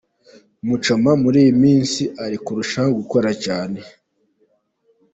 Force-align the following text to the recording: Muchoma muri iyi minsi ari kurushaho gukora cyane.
Muchoma 0.67 1.11
muri 1.23 1.37
iyi 1.43 1.53
minsi 1.63 2.01
ari 2.23 2.37
kurushaho 2.45 2.89
gukora 2.99 3.29
cyane. 3.45 3.79